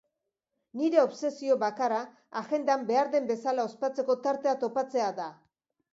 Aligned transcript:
Nire 0.79 0.99
obsesio 1.01 1.57
bakarra 1.65 1.99
agendan 2.43 2.87
behar 2.89 3.13
den 3.17 3.29
bezala 3.35 3.69
ospatzeko 3.73 4.17
tartea 4.29 4.59
topatzea 4.65 5.15
da. 5.21 5.33